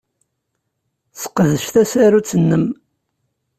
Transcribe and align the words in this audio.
Sseqdec 1.13 1.65
tasarut-nnem. 1.73 2.65